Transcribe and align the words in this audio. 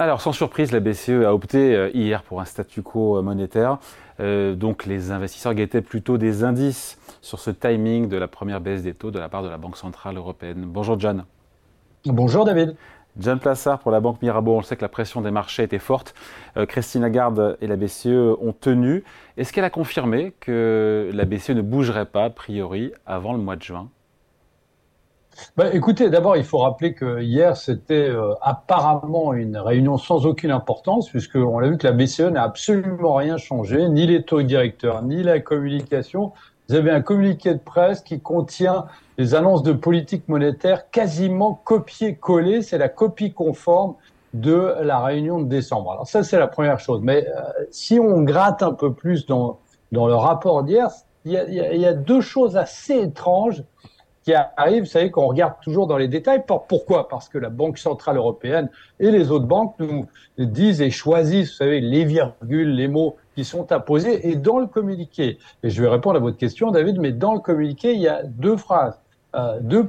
Alors, 0.00 0.20
sans 0.20 0.32
surprise, 0.32 0.70
la 0.70 0.78
BCE 0.78 1.24
a 1.26 1.34
opté 1.34 1.74
euh, 1.74 1.90
hier 1.92 2.22
pour 2.22 2.40
un 2.40 2.44
statu 2.44 2.82
quo 2.82 3.20
monétaire. 3.20 3.78
Euh, 4.20 4.54
donc, 4.54 4.86
les 4.86 5.10
investisseurs 5.10 5.54
guettaient 5.54 5.82
plutôt 5.82 6.18
des 6.18 6.44
indices 6.44 7.00
sur 7.20 7.40
ce 7.40 7.50
timing 7.50 8.08
de 8.08 8.16
la 8.16 8.28
première 8.28 8.60
baisse 8.60 8.84
des 8.84 8.94
taux 8.94 9.10
de 9.10 9.18
la 9.18 9.28
part 9.28 9.42
de 9.42 9.48
la 9.48 9.58
Banque 9.58 9.76
Centrale 9.76 10.16
Européenne. 10.16 10.62
Bonjour, 10.68 11.00
John. 11.00 11.24
Bonjour, 12.04 12.44
David. 12.44 12.76
John 13.18 13.40
Plassard 13.40 13.80
pour 13.80 13.90
la 13.90 13.98
Banque 13.98 14.22
Mirabeau. 14.22 14.52
On 14.52 14.62
sait 14.62 14.76
que 14.76 14.82
la 14.82 14.88
pression 14.88 15.20
des 15.20 15.32
marchés 15.32 15.64
était 15.64 15.80
forte. 15.80 16.14
Euh, 16.56 16.64
Christine 16.64 17.02
Lagarde 17.02 17.58
et 17.60 17.66
la 17.66 17.74
BCE 17.74 18.36
ont 18.40 18.52
tenu. 18.52 19.02
Est-ce 19.36 19.52
qu'elle 19.52 19.64
a 19.64 19.70
confirmé 19.70 20.32
que 20.38 21.10
la 21.12 21.24
BCE 21.24 21.50
ne 21.50 21.62
bougerait 21.62 22.06
pas, 22.06 22.26
a 22.26 22.30
priori, 22.30 22.92
avant 23.04 23.32
le 23.32 23.40
mois 23.40 23.56
de 23.56 23.62
juin? 23.62 23.90
Bah, 25.56 25.72
écoutez, 25.72 26.10
d'abord, 26.10 26.36
il 26.36 26.44
faut 26.44 26.58
rappeler 26.58 26.94
que 26.94 27.20
hier, 27.20 27.56
c'était 27.56 28.08
euh, 28.08 28.34
apparemment 28.40 29.32
une 29.32 29.56
réunion 29.56 29.96
sans 29.96 30.26
aucune 30.26 30.50
importance, 30.50 31.08
puisqu'on 31.08 31.58
a 31.58 31.68
vu 31.68 31.78
que 31.78 31.86
la 31.86 31.92
BCE 31.92 32.30
n'a 32.32 32.42
absolument 32.42 33.14
rien 33.14 33.36
changé, 33.36 33.88
ni 33.88 34.06
les 34.06 34.22
taux 34.22 34.42
directeurs, 34.42 35.02
ni 35.02 35.22
la 35.22 35.40
communication. 35.40 36.32
Vous 36.68 36.74
avez 36.74 36.90
un 36.90 37.00
communiqué 37.00 37.54
de 37.54 37.60
presse 37.60 38.02
qui 38.02 38.20
contient 38.20 38.86
des 39.16 39.34
annonces 39.34 39.62
de 39.62 39.72
politique 39.72 40.28
monétaire 40.28 40.90
quasiment 40.90 41.60
copiées-collées. 41.64 42.62
C'est 42.62 42.78
la 42.78 42.88
copie 42.88 43.32
conforme 43.32 43.94
de 44.34 44.74
la 44.82 45.00
réunion 45.00 45.40
de 45.40 45.48
décembre. 45.48 45.92
Alors 45.92 46.06
ça, 46.06 46.22
c'est 46.22 46.38
la 46.38 46.48
première 46.48 46.78
chose. 46.78 47.00
Mais 47.02 47.26
euh, 47.26 47.42
si 47.70 47.98
on 47.98 48.22
gratte 48.22 48.62
un 48.62 48.72
peu 48.72 48.92
plus 48.92 49.24
dans, 49.24 49.58
dans 49.92 50.06
le 50.06 50.14
rapport 50.14 50.62
d'hier, 50.62 50.90
il 51.24 51.32
y, 51.32 51.74
il 51.74 51.80
y 51.80 51.86
a 51.86 51.94
deux 51.94 52.20
choses 52.20 52.56
assez 52.56 52.94
étranges 52.94 53.64
qui 54.28 54.34
arrive, 54.34 54.82
vous 54.82 54.88
savez 54.90 55.10
qu'on 55.10 55.26
regarde 55.26 55.54
toujours 55.62 55.86
dans 55.86 55.96
les 55.96 56.06
détails. 56.06 56.44
Pourquoi? 56.46 57.08
Parce 57.08 57.30
que 57.30 57.38
la 57.38 57.48
Banque 57.48 57.78
Centrale 57.78 58.18
Européenne 58.18 58.68
et 59.00 59.10
les 59.10 59.30
autres 59.30 59.46
banques 59.46 59.74
nous 59.78 60.06
disent 60.36 60.82
et 60.82 60.90
choisissent, 60.90 61.52
vous 61.52 61.56
savez, 61.56 61.80
les 61.80 62.04
virgules, 62.04 62.68
les 62.74 62.88
mots 62.88 63.16
qui 63.34 63.46
sont 63.46 63.72
apposés. 63.72 64.28
Et 64.28 64.36
dans 64.36 64.58
le 64.58 64.66
communiqué, 64.66 65.38
et 65.62 65.70
je 65.70 65.82
vais 65.82 65.88
répondre 65.88 66.16
à 66.16 66.18
votre 66.18 66.36
question, 66.36 66.70
David, 66.70 67.00
mais 67.00 67.12
dans 67.12 67.32
le 67.32 67.40
communiqué, 67.40 67.94
il 67.94 68.02
y 68.02 68.08
a 68.08 68.22
deux 68.22 68.58
phrases, 68.58 69.00
euh, 69.34 69.60
deux 69.62 69.88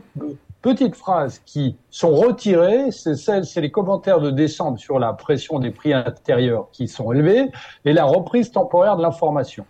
petites 0.62 0.96
phrases 0.96 1.40
qui 1.46 1.76
sont 1.90 2.16
retirées. 2.16 2.92
C'est 2.92 3.16
c'est 3.16 3.60
les 3.60 3.72
commentaires 3.72 4.22
de 4.22 4.32
décembre 4.32 4.80
sur 4.80 5.00
la 5.00 5.12
pression 5.12 5.60
des 5.60 5.72
prix 5.72 5.92
intérieurs 5.92 6.70
qui 6.72 6.88
sont 6.88 7.12
élevés 7.12 7.52
et 7.84 7.92
la 7.92 8.06
reprise 8.06 8.54
temporaire 8.54 8.96
de 8.96 9.02
l'information. 9.02 9.66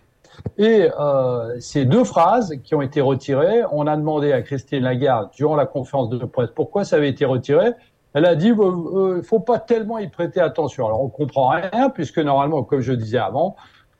Et 0.58 0.88
euh, 0.98 1.58
ces 1.60 1.84
deux 1.84 2.04
phrases 2.04 2.54
qui 2.62 2.74
ont 2.74 2.82
été 2.82 3.00
retirées, 3.00 3.62
on 3.72 3.86
a 3.86 3.96
demandé 3.96 4.32
à 4.32 4.42
Christine 4.42 4.82
Lagarde 4.82 5.30
durant 5.32 5.56
la 5.56 5.66
conférence 5.66 6.10
de 6.10 6.18
presse 6.24 6.50
pourquoi 6.54 6.84
ça 6.84 6.96
avait 6.96 7.08
été 7.08 7.24
retiré. 7.24 7.72
Elle 8.12 8.26
a 8.26 8.34
dit 8.34 8.48
il 8.48 8.60
euh, 8.60 9.22
faut 9.22 9.40
pas 9.40 9.58
tellement 9.58 9.98
y 9.98 10.08
prêter 10.08 10.40
attention. 10.40 10.86
Alors 10.86 11.02
on 11.02 11.08
comprend 11.08 11.48
rien 11.48 11.90
puisque 11.90 12.18
normalement, 12.18 12.62
comme 12.62 12.80
je 12.80 12.92
disais 12.92 13.18
avant, 13.18 13.56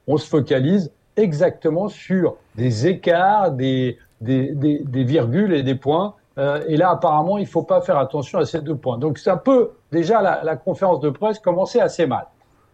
on 0.06 0.16
se 0.16 0.26
focalise 0.28 0.90
exactement 1.16 1.88
sur 1.88 2.36
des 2.56 2.86
écarts, 2.86 3.52
des, 3.52 3.98
des, 4.20 4.52
des, 4.54 5.04
virgules 5.04 5.54
et 5.54 5.62
des 5.62 5.74
points. 5.74 6.14
Euh, 6.38 6.62
et 6.68 6.76
là, 6.76 6.90
apparemment, 6.90 7.38
il 7.38 7.44
ne 7.44 7.48
faut 7.48 7.62
pas 7.62 7.80
faire 7.80 7.98
attention 7.98 8.38
à 8.38 8.46
ces 8.46 8.60
deux 8.60 8.74
points. 8.74 8.98
Donc, 8.98 9.18
c'est 9.18 9.30
un 9.30 9.36
peu, 9.36 9.72
déjà, 9.92 10.22
la, 10.22 10.42
la 10.42 10.56
conférence 10.56 11.00
de 11.00 11.10
presse 11.10 11.38
commençait 11.38 11.80
assez 11.80 12.06
mal. 12.06 12.26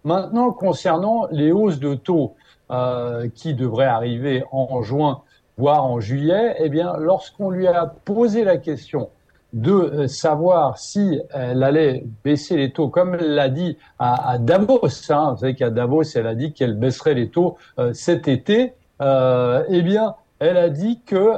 Maintenant, 0.04 0.52
concernant 0.52 1.26
les 1.30 1.50
hausses 1.50 1.80
de 1.80 1.94
taux, 1.94 2.34
euh, 2.70 3.28
qui 3.32 3.54
devrait 3.54 3.86
arriver 3.86 4.42
en 4.50 4.82
juin, 4.82 5.22
voire 5.56 5.84
en 5.84 6.00
juillet, 6.00 6.56
eh 6.58 6.68
bien, 6.68 6.96
lorsqu'on 6.98 7.48
lui 7.48 7.68
a 7.68 7.86
posé 8.04 8.42
la 8.42 8.56
question 8.56 9.10
de 9.52 9.70
euh, 9.70 10.08
savoir 10.08 10.76
si 10.76 11.20
elle 11.30 11.62
allait 11.62 12.04
baisser 12.24 12.56
les 12.56 12.72
taux, 12.72 12.88
comme 12.88 13.14
elle 13.14 13.36
l'a 13.36 13.48
dit 13.50 13.78
à, 14.00 14.38
Davos, 14.38 14.80
hein, 15.10 15.32
vous 15.32 15.38
savez 15.38 15.54
qu'à 15.54 15.70
Davos, 15.70 16.02
elle 16.16 16.26
a 16.26 16.34
dit 16.34 16.52
qu'elle 16.52 16.74
baisserait 16.74 17.14
les 17.14 17.30
taux 17.30 17.56
euh, 17.78 17.92
cet 17.92 18.26
été, 18.26 18.74
eh 19.00 19.82
bien, 19.82 20.16
elle 20.40 20.56
a 20.56 20.68
dit 20.68 21.02
que 21.06 21.34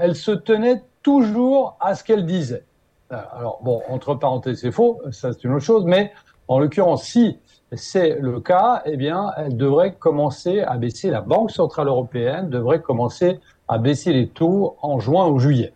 elle 0.00 0.16
se 0.16 0.30
tenait 0.30 0.82
toujours 1.02 1.76
à 1.80 1.94
ce 1.94 2.04
qu'elle 2.04 2.24
disait. 2.24 2.64
Alors 3.10 3.60
bon, 3.62 3.82
entre 3.88 4.14
parenthèses, 4.14 4.60
c'est 4.60 4.72
faux, 4.72 5.02
ça 5.10 5.32
c'est 5.32 5.44
une 5.44 5.52
autre 5.52 5.64
chose, 5.64 5.84
mais 5.84 6.12
en 6.48 6.58
l'occurrence, 6.58 7.04
si 7.04 7.38
c'est 7.72 8.18
le 8.20 8.40
cas, 8.40 8.82
eh 8.84 8.96
bien, 8.96 9.30
elle 9.36 9.56
devrait 9.56 9.94
commencer 9.94 10.60
à 10.60 10.76
baisser, 10.76 11.10
la 11.10 11.20
Banque 11.20 11.50
Centrale 11.50 11.88
Européenne 11.88 12.48
devrait 12.50 12.80
commencer 12.80 13.40
à 13.68 13.78
baisser 13.78 14.12
les 14.12 14.28
taux 14.28 14.76
en 14.82 14.98
juin 14.98 15.28
ou 15.28 15.38
juillet. 15.38 15.72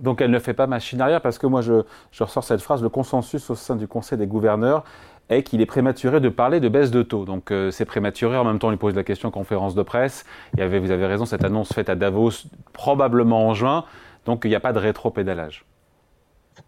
Donc 0.00 0.20
elle 0.20 0.30
ne 0.30 0.38
fait 0.38 0.52
pas 0.52 0.66
machine 0.66 1.00
arrière 1.00 1.20
parce 1.20 1.38
que 1.38 1.46
moi 1.46 1.62
je, 1.62 1.84
ressors 2.18 2.44
cette 2.44 2.60
phrase, 2.60 2.82
le 2.82 2.88
consensus 2.88 3.48
au 3.50 3.54
sein 3.54 3.76
du 3.76 3.86
Conseil 3.86 4.18
des 4.18 4.26
gouverneurs 4.26 4.84
est 5.28 5.42
qu'il 5.42 5.60
est 5.60 5.66
prématuré 5.66 6.20
de 6.20 6.28
parler 6.28 6.60
de 6.60 6.68
baisse 6.68 6.90
de 6.90 7.02
taux. 7.02 7.24
Donc 7.24 7.50
euh, 7.50 7.70
c'est 7.70 7.84
prématuré, 7.84 8.36
en 8.36 8.44
même 8.44 8.58
temps 8.58 8.68
on 8.68 8.70
lui 8.72 8.76
pose 8.76 8.94
la 8.94 9.04
question 9.04 9.28
en 9.28 9.32
conférence 9.32 9.74
de 9.74 9.82
presse. 9.82 10.24
Vous 10.54 10.62
avez 10.62 11.06
raison, 11.06 11.24
cette 11.24 11.44
annonce 11.44 11.72
faite 11.72 11.88
à 11.88 11.94
Davos 11.94 12.30
probablement 12.72 13.46
en 13.46 13.54
juin, 13.54 13.84
donc 14.26 14.42
il 14.44 14.48
n'y 14.48 14.56
a 14.56 14.60
pas 14.60 14.72
de 14.72 14.78
rétro-pédalage. 14.78 15.64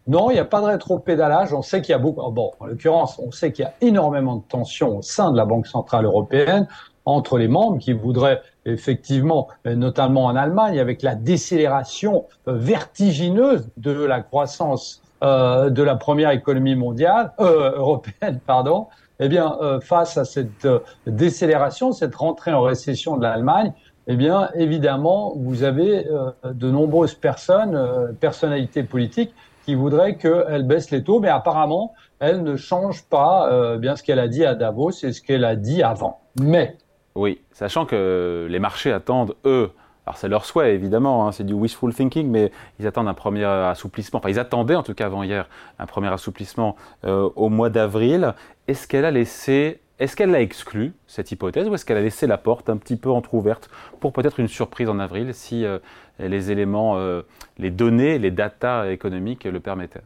Non, 0.06 0.30
il 0.30 0.34
n'y 0.34 0.40
a 0.40 0.44
pas 0.44 0.60
de 0.60 0.66
rétro-pédalage. 0.66 1.52
On 1.52 1.62
sait 1.62 1.80
qu'il 1.80 1.92
y 1.92 1.94
a 1.94 1.98
beaucoup. 1.98 2.28
Bon, 2.30 2.52
en 2.60 2.66
l'occurrence, 2.66 3.18
on 3.18 3.30
sait 3.30 3.52
qu'il 3.52 3.64
y 3.64 3.68
a 3.68 3.74
énormément 3.80 4.36
de 4.36 4.42
tensions 4.48 4.98
au 4.98 5.02
sein 5.02 5.30
de 5.32 5.36
la 5.36 5.44
Banque 5.44 5.66
centrale 5.66 6.04
européenne 6.04 6.68
entre 7.06 7.38
les 7.38 7.48
membres 7.48 7.78
qui 7.78 7.92
voudraient 7.92 8.40
effectivement, 8.64 9.48
notamment 9.66 10.24
en 10.26 10.36
Allemagne, 10.36 10.78
avec 10.80 11.02
la 11.02 11.14
décélération 11.14 12.24
euh, 12.48 12.54
vertigineuse 12.54 13.68
de 13.76 13.92
la 13.92 14.22
croissance 14.22 15.02
euh, 15.22 15.70
de 15.70 15.82
la 15.82 15.96
première 15.96 16.30
économie 16.30 16.74
mondiale 16.74 17.32
euh, 17.40 17.76
européenne, 17.76 18.40
pardon. 18.46 18.88
Eh 19.20 19.28
bien, 19.28 19.56
euh, 19.62 19.80
face 19.80 20.18
à 20.18 20.24
cette 20.24 20.64
euh, 20.64 20.80
décélération, 21.06 21.92
cette 21.92 22.14
rentrée 22.14 22.52
en 22.52 22.62
récession 22.62 23.16
de 23.16 23.22
l'Allemagne, 23.22 23.72
eh 24.06 24.16
bien, 24.16 24.50
évidemment, 24.54 25.32
vous 25.34 25.62
avez 25.62 26.06
de 26.44 26.70
nombreuses 26.70 27.14
personnes, 27.14 28.14
personnalités 28.20 28.82
politiques, 28.82 29.32
qui 29.64 29.74
voudrait 29.74 30.16
qu'elle 30.16 30.66
baisse 30.66 30.90
les 30.90 31.02
taux, 31.02 31.20
mais 31.20 31.28
apparemment, 31.28 31.94
elle 32.20 32.42
ne 32.42 32.56
change 32.56 33.04
pas 33.04 33.50
euh, 33.50 33.78
bien 33.78 33.96
ce 33.96 34.02
qu'elle 34.02 34.18
a 34.18 34.28
dit 34.28 34.44
à 34.44 34.54
Davos 34.54 34.90
et 35.02 35.12
ce 35.12 35.20
qu'elle 35.20 35.44
a 35.44 35.56
dit 35.56 35.82
avant. 35.82 36.20
Mais. 36.40 36.76
Oui, 37.14 37.40
sachant 37.52 37.86
que 37.86 38.46
les 38.50 38.58
marchés 38.58 38.92
attendent, 38.92 39.36
eux, 39.44 39.70
alors 40.06 40.18
c'est 40.18 40.28
leur 40.28 40.44
souhait 40.44 40.74
évidemment, 40.74 41.26
hein, 41.26 41.32
c'est 41.32 41.44
du 41.44 41.54
wishful 41.54 41.94
thinking, 41.94 42.28
mais 42.28 42.50
ils 42.78 42.86
attendent 42.86 43.08
un 43.08 43.14
premier 43.14 43.44
assouplissement, 43.44 44.18
enfin 44.18 44.28
ils 44.28 44.38
attendaient 44.38 44.74
en 44.74 44.82
tout 44.82 44.94
cas 44.94 45.06
avant 45.06 45.22
hier 45.22 45.48
un 45.78 45.86
premier 45.86 46.12
assouplissement 46.12 46.76
euh, 47.04 47.30
au 47.36 47.48
mois 47.48 47.70
d'avril. 47.70 48.34
Est-ce 48.68 48.86
qu'elle 48.88 49.04
a 49.04 49.10
laissé 49.10 49.80
est-ce 50.00 50.16
qu'elle 50.16 50.32
l'a 50.32 50.40
exclu, 50.40 50.92
cette 51.06 51.30
hypothèse, 51.30 51.68
ou 51.68 51.74
est-ce 51.74 51.84
qu'elle 51.84 51.96
a 51.96 52.02
laissé 52.02 52.26
la 52.26 52.36
porte 52.36 52.68
un 52.68 52.76
petit 52.76 52.96
peu 52.96 53.10
entr'ouverte 53.10 53.70
pour 54.00 54.12
peut-être 54.12 54.40
une 54.40 54.48
surprise 54.48 54.88
en 54.88 54.98
avril 54.98 55.32
si 55.32 55.64
euh, 55.64 55.78
les 56.18 56.50
éléments, 56.50 56.96
euh, 56.96 57.22
les 57.58 57.70
données, 57.70 58.18
les 58.18 58.30
datas 58.30 58.90
économiques 58.90 59.44
le 59.44 59.60
permettaient 59.60 60.02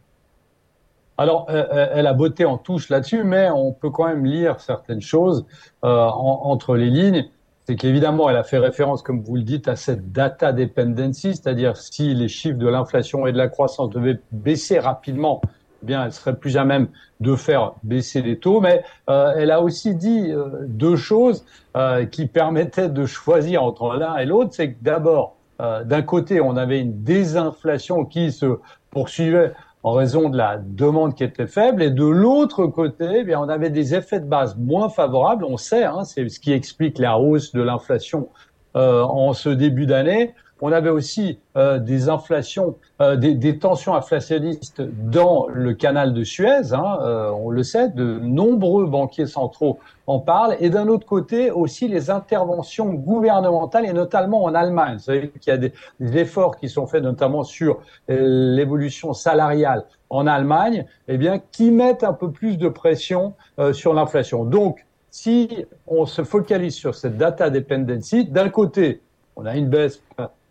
alors, 1.21 1.49
euh, 1.51 1.89
elle 1.93 2.07
a 2.07 2.13
botté 2.13 2.45
en 2.45 2.59
touche 2.59 2.91
là-dessus, 2.91 3.25
mais 3.25 3.51
on 3.51 3.73
peut 3.73 3.91
quand 3.91 4.07
même 4.07 4.25
lire 4.25 4.61
certaines 4.61 5.01
choses 5.01 5.47
entre 5.83 6.77
les 6.77 6.91
lignes. 6.91 7.29
C'est 7.69 7.77
qu'évidemment, 7.77 8.31
elle 8.31 8.37
a 8.37 8.45
fait 8.45 8.57
référence, 8.57 9.03
comme 9.03 9.21
vous 9.21 9.37
le 9.37 9.43
dites, 9.43 9.69
à 9.69 9.77
cette 9.77 10.11
data 10.11 10.53
dependency, 10.53 11.35
c'est-à-dire 11.35 11.77
si 11.77 12.15
les 12.15 12.29
chiffres 12.29 12.57
de 12.57 12.67
l'inflation 12.67 13.27
et 13.27 13.33
de 13.33 13.37
la 13.37 13.49
croissance 13.49 13.91
devaient 13.91 14.21
baisser 14.33 14.79
rapidement, 14.79 15.43
eh 15.83 15.87
bien, 15.87 16.07
elle 16.07 16.13
serait 16.13 16.37
plus 16.37 16.57
à 16.57 16.65
même 16.65 16.89
de 17.21 17.37
faire 17.37 17.75
baisser 17.83 18.23
les 18.23 18.39
taux. 18.39 18.63
Mais 18.63 18.83
euh, 19.11 19.35
elle 19.37 19.51
a 19.51 19.61
aussi 19.61 19.95
dit 19.95 20.31
euh, 20.31 20.65
deux 20.67 20.97
choses 20.97 21.45
euh, 21.77 22.07
qui 22.07 22.27
permettaient 22.27 22.89
de 22.89 23.05
choisir 23.05 23.63
entre 23.63 23.97
l'un 23.97 24.17
et 24.17 24.25
l'autre. 24.25 24.51
C'est 24.55 24.73
que 24.73 24.83
d'abord, 24.83 25.37
d'un 25.59 26.03
côté, 26.03 26.41
on 26.41 26.57
avait 26.57 26.81
une 26.81 27.03
désinflation 27.03 28.05
qui 28.05 28.31
se 28.33 28.59
poursuivait 28.91 29.53
en 29.83 29.93
raison 29.93 30.29
de 30.29 30.37
la 30.37 30.59
demande 30.59 31.15
qui 31.15 31.25
était 31.25 31.47
faible, 31.47 31.83
et 31.83 31.91
de 31.91 32.05
l'autre 32.05 32.67
côté, 32.67 33.07
eh 33.21 33.25
bien, 33.25 33.41
on 33.41 33.49
avait 33.49 33.71
des 33.71 33.95
effets 33.95 34.21
de 34.21 34.27
base 34.27 34.57
moins 34.57 34.89
favorables. 34.89 35.45
On 35.45 35.57
sait, 35.57 35.85
hein, 35.85 36.05
c'est 36.05 36.29
ce 36.29 36.41
qui 36.41 36.53
explique 36.53 36.99
la 36.99 37.19
hausse 37.19 37.53
de 37.53 37.63
l'inflation 37.63 38.29
en 38.75 39.33
ce 39.33 39.49
début 39.49 39.87
d'année. 39.87 40.35
On 40.61 40.73
avait 40.73 40.91
aussi 40.91 41.39
euh, 41.57 41.79
des 41.79 42.09
inflations, 42.09 42.77
euh, 43.01 43.17
des, 43.17 43.35
des, 43.35 43.59
tensions 43.59 43.95
inflationnistes 43.95 44.81
dans 44.81 45.47
le 45.49 45.73
canal 45.75 46.13
de 46.13 46.25
Suez. 46.25 46.73
Hein, 46.73 46.99
euh, 47.03 47.31
on 47.31 47.51
le 47.51 47.63
sait, 47.63 47.89
de 47.89 48.19
nombreux 48.19 48.87
banquiers 48.87 49.27
centraux 49.27 49.79
en 50.07 50.19
parlent. 50.19 50.57
Et 50.59 50.69
d'un 50.71 50.89
autre 50.89 51.07
côté, 51.07 51.51
aussi 51.51 51.87
les 51.87 52.11
interventions 52.11 52.93
gouvernementales, 52.93 53.87
et 53.87 53.93
notamment 53.93 54.43
en 54.43 54.55
Allemagne. 54.55 54.95
Vous 54.95 55.05
savez 55.05 55.29
qu'il 55.29 55.51
y 55.53 55.55
a 55.55 55.59
des, 55.59 55.73
des, 56.01 56.19
efforts 56.19 56.57
qui 56.57 56.69
sont 56.69 56.87
faits 56.87 57.03
notamment 57.03 57.45
sur 57.45 57.81
l'évolution 58.09 59.13
salariale 59.13 59.85
en 60.11 60.27
Allemagne, 60.27 60.87
eh 61.07 61.19
bien, 61.19 61.39
qui 61.53 61.71
mettent 61.71 62.03
un 62.03 62.15
peu 62.15 62.33
plus 62.33 62.57
de 62.57 62.69
pression 62.69 63.35
sur 63.73 63.93
l'inflation. 63.93 64.45
Donc, 64.45 64.87
si 65.11 65.67
on 65.87 66.07
se 66.07 66.25
focalise 66.25 66.75
sur 66.75 66.95
cette 66.95 67.17
data 67.17 67.51
dependency, 67.51 68.25
d'un 68.25 68.49
côté, 68.49 69.03
on 69.37 69.47
a 69.47 69.57
une 69.57 69.69
baisse 69.69 70.03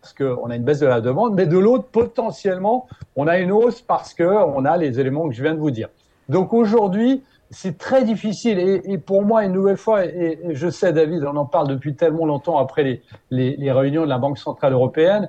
parce 0.08 0.36
qu'on 0.36 0.50
a 0.50 0.56
une 0.56 0.62
baisse 0.62 0.80
de 0.80 0.86
la 0.86 1.00
demande, 1.00 1.34
mais 1.34 1.46
de 1.46 1.58
l'autre, 1.58 1.84
potentiellement, 1.90 2.86
on 3.16 3.26
a 3.26 3.38
une 3.38 3.52
hausse 3.52 3.82
parce 3.82 4.14
qu'on 4.14 4.64
a 4.64 4.76
les 4.76 5.00
éléments 5.00 5.28
que 5.28 5.34
je 5.34 5.42
viens 5.42 5.54
de 5.54 5.58
vous 5.58 5.70
dire. 5.70 5.88
Donc 6.28 6.52
aujourd'hui, 6.52 7.22
c'est 7.50 7.78
très 7.78 8.04
difficile. 8.04 8.58
Et, 8.58 8.98
pour 8.98 9.22
moi, 9.22 9.44
une 9.44 9.52
nouvelle 9.52 9.76
fois, 9.76 10.04
et, 10.04 10.38
je 10.50 10.68
sais, 10.68 10.92
David, 10.92 11.24
on 11.24 11.36
en 11.36 11.44
parle 11.44 11.68
depuis 11.68 11.94
tellement 11.94 12.26
longtemps 12.26 12.58
après 12.58 13.02
les, 13.30 13.56
les, 13.56 13.72
réunions 13.72 14.04
de 14.04 14.08
la 14.08 14.18
Banque 14.18 14.38
Centrale 14.38 14.72
Européenne, 14.72 15.28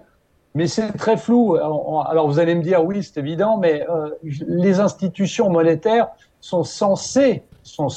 mais 0.55 0.67
c'est 0.67 0.91
très 0.93 1.17
flou. 1.17 1.55
Alors, 1.55 2.27
vous 2.27 2.39
allez 2.39 2.55
me 2.55 2.63
dire, 2.63 2.83
oui, 2.83 3.03
c'est 3.03 3.19
évident, 3.19 3.57
mais 3.57 3.85
euh, 3.89 4.09
les 4.23 4.79
institutions 4.79 5.49
monétaires 5.49 6.07
sont 6.41 6.63
censées, 6.63 7.43
sont 7.63 7.89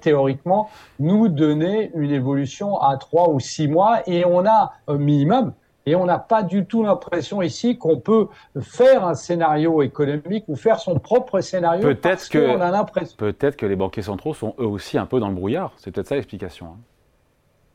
théoriquement 0.00 0.68
nous 0.98 1.28
donner 1.28 1.90
une 1.94 2.10
évolution 2.10 2.80
à 2.80 2.96
trois 2.96 3.28
ou 3.30 3.40
six 3.40 3.68
mois, 3.68 4.00
et 4.06 4.24
on 4.24 4.46
a 4.46 4.72
un 4.88 4.96
minimum 4.96 5.52
et 5.86 5.94
on 5.94 6.06
n'a 6.06 6.18
pas 6.18 6.42
du 6.42 6.64
tout 6.64 6.82
l'impression 6.82 7.42
ici 7.42 7.76
qu'on 7.76 7.98
peut 7.98 8.28
faire 8.60 9.06
un 9.06 9.14
scénario 9.14 9.82
économique 9.82 10.44
ou 10.48 10.56
faire 10.56 10.78
son 10.78 10.98
propre 10.98 11.40
scénario. 11.40 11.82
Peut-être 11.82 12.28
que, 12.28 13.16
peut-être 13.16 13.56
que 13.56 13.66
les 13.66 13.76
banquiers 13.76 14.02
centraux 14.02 14.34
sont 14.34 14.54
eux 14.58 14.66
aussi 14.66 14.96
un 14.96 15.06
peu 15.06 15.20
dans 15.20 15.28
le 15.28 15.34
brouillard. 15.34 15.72
C'est 15.76 15.90
peut-être 15.90 16.08
ça 16.08 16.14
l'explication. 16.14 16.66
Hein. 16.66 16.78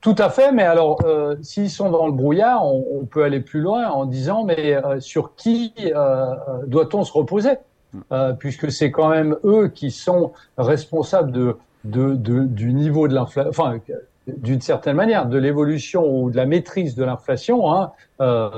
Tout 0.02 0.16
à 0.18 0.30
fait, 0.30 0.54
mais 0.54 0.64
alors 0.64 1.02
euh, 1.04 1.36
s'ils 1.42 1.70
sont 1.70 1.92
dans 1.92 2.08
le 2.08 2.14
brouillard, 2.14 2.66
on, 2.66 3.06
peut 3.06 3.24
aller 3.24 3.42
plus 3.42 3.60
loin 3.60 3.90
en 3.90 4.06
disant 4.06 4.46
mais 4.46 4.74
euh, 4.74 5.02
sur 5.02 5.36
qui 5.36 5.74
euh, 5.78 6.36
doit-on 6.68 7.04
se 7.04 7.12
reposer? 7.12 7.58
Hmm. 7.92 8.36
Puisque 8.38 8.72
c'est 8.72 8.92
quand 8.92 9.10
même 9.10 9.36
eux 9.44 9.68
qui 9.68 9.90
sont 9.90 10.32
responsables 10.58 11.32
de, 11.32 11.58
de, 11.86 12.14
de 12.14 12.44
du 12.44 12.72
niveau 12.72 13.08
de 13.08 13.16
l'inflation, 13.16 13.50
enfin 13.50 13.80
d'une 14.38 14.62
certaine 14.62 14.96
manière, 14.96 15.26
de 15.26 15.38
l'évolution 15.38 16.06
ou 16.06 16.30
de 16.30 16.36
la 16.36 16.46
maîtrise 16.46 16.96
de 16.96 17.04
l'inflation. 17.04 17.72
Hein, 17.74 17.92
euh, 18.22 18.50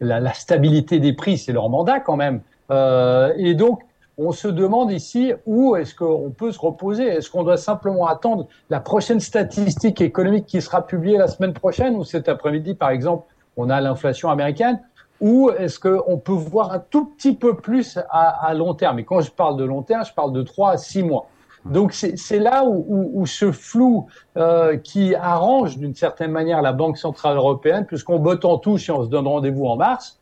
la, 0.00 0.20
la, 0.20 0.32
stabilité 0.32 0.98
des 0.98 1.12
prix, 1.12 1.38
c'est 1.38 1.52
leur 1.52 1.68
mandat 1.68 2.00
quand 2.00 2.16
même. 2.16 2.40
Euh, 2.70 3.32
et 3.36 3.54
donc, 3.54 3.80
on 4.18 4.32
se 4.32 4.48
demande 4.48 4.90
ici 4.90 5.32
où 5.46 5.76
est-ce 5.76 5.94
qu'on 5.94 6.30
peut 6.30 6.50
se 6.52 6.58
reposer? 6.58 7.04
Est-ce 7.06 7.30
qu'on 7.30 7.44
doit 7.44 7.56
simplement 7.56 8.06
attendre 8.06 8.48
la 8.68 8.80
prochaine 8.80 9.20
statistique 9.20 10.00
économique 10.00 10.46
qui 10.46 10.60
sera 10.60 10.86
publiée 10.86 11.18
la 11.18 11.28
semaine 11.28 11.52
prochaine 11.52 11.94
ou 11.96 12.04
cet 12.04 12.28
après-midi, 12.28 12.74
par 12.74 12.90
exemple, 12.90 13.26
on 13.56 13.70
a 13.70 13.80
l'inflation 13.80 14.30
américaine 14.30 14.80
ou 15.20 15.50
est-ce 15.50 15.80
qu'on 15.80 16.18
peut 16.18 16.32
voir 16.32 16.72
un 16.72 16.78
tout 16.78 17.06
petit 17.06 17.34
peu 17.34 17.56
plus 17.56 17.98
à, 18.10 18.46
à 18.46 18.54
long 18.54 18.74
terme? 18.74 19.00
Et 19.00 19.04
quand 19.04 19.20
je 19.20 19.30
parle 19.30 19.56
de 19.56 19.64
long 19.64 19.82
terme, 19.82 20.04
je 20.04 20.12
parle 20.12 20.32
de 20.32 20.42
3 20.42 20.72
à 20.72 20.76
6 20.76 21.02
mois. 21.02 21.28
Donc 21.64 21.92
c'est 21.92 22.38
là 22.38 22.64
où, 22.64 23.26
ce 23.26 23.52
flou 23.52 24.06
euh, 24.36 24.76
qui 24.76 25.14
arrange 25.14 25.78
d'une 25.78 25.94
certaine 25.94 26.30
manière 26.30 26.62
la 26.62 26.72
Banque 26.72 26.98
centrale 26.98 27.36
européenne, 27.36 27.84
puisqu'on 27.86 28.18
botte 28.18 28.44
en 28.44 28.58
touche 28.58 28.88
et 28.88 28.92
on 28.92 29.04
se 29.04 29.08
donne 29.08 29.26
rendez-vous 29.26 29.66
en 29.66 29.76
mars, 29.76 30.18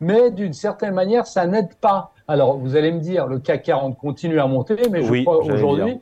mais 0.00 0.30
d'une 0.30 0.52
certaine 0.52 0.94
manière 0.94 1.26
ça 1.26 1.46
n'aide 1.46 1.74
pas. 1.74 2.12
Alors 2.26 2.56
vous 2.56 2.76
allez 2.76 2.92
me 2.92 3.00
dire, 3.00 3.26
le 3.26 3.38
CAC 3.38 3.64
40 3.64 3.98
continue 3.98 4.40
à 4.40 4.46
monter, 4.46 4.76
mais 4.90 5.02
je 5.02 5.22
crois 5.22 5.38
aujourd'hui, 5.44 6.00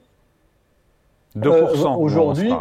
2% 1.37 1.47
euh, 1.47 1.97
aujourd'hui. 1.97 2.53